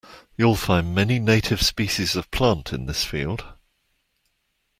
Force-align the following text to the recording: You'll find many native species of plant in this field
You'll 0.35 0.55
find 0.55 0.95
many 0.95 1.19
native 1.19 1.61
species 1.61 2.15
of 2.15 2.31
plant 2.31 2.73
in 2.73 2.87
this 2.87 3.03
field 3.03 3.45